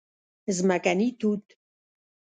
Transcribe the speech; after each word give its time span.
🍓ځمکني 0.45 1.07
توت 1.19 1.45